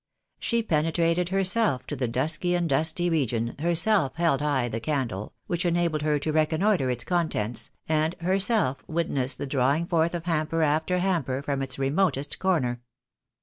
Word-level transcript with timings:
She 0.39 0.63
penetrated 0.63 1.29
herself 1.29 1.85
to 1.85 1.95
the 1.95 2.07
dusky 2.07 2.55
and 2.55 2.67
dusty 2.67 3.07
region, 3.07 3.55
herself 3.59 4.15
held 4.15 4.41
high 4.41 4.67
the 4.67 4.79
candle, 4.79 5.33
which 5.45 5.63
enabled 5.63 6.01
her 6.01 6.17
to 6.17 6.31
reconnoitre 6.31 6.89
its 6.89 7.03
contents, 7.03 7.69
and 7.87 8.15
herself 8.19 8.83
witnessed 8.87 9.37
the 9.37 9.45
drawing 9.45 9.85
forth 9.85 10.15
of 10.15 10.25
hamper 10.25 10.63
after 10.63 10.97
■hamper 10.97 11.43
from 11.43 11.61
its 11.61 11.77
remotest 11.77 12.39
corner. 12.39 12.81